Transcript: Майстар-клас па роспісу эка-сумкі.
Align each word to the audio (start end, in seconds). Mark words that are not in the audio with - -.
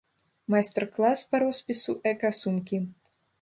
Майстар-клас 0.53 1.21
па 1.33 1.41
роспісу 1.43 1.95
эка-сумкі. 2.13 2.83